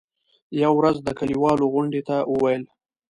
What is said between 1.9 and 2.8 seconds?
ته وویل.